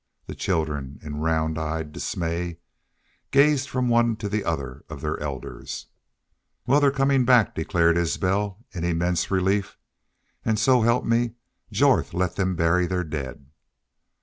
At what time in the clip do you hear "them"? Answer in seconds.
12.35-12.55